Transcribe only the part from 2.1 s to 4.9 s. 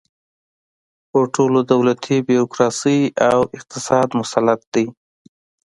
بیروکراسۍ او اقتصاد مسلط دی.